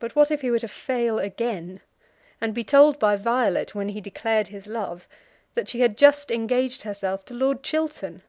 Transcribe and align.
But 0.00 0.16
what 0.16 0.32
if 0.32 0.40
he 0.40 0.50
were 0.50 0.58
to 0.58 0.66
fail 0.66 1.20
again, 1.20 1.82
and 2.40 2.52
be 2.52 2.64
told 2.64 2.98
by 2.98 3.14
Violet, 3.14 3.76
when 3.76 3.90
he 3.90 4.00
declared 4.00 4.48
his 4.48 4.66
love, 4.66 5.06
that 5.54 5.68
she 5.68 5.78
had 5.82 5.96
just 5.96 6.32
engaged 6.32 6.82
herself 6.82 7.24
to 7.26 7.34
Lord 7.34 7.62
Chiltern! 7.62 8.22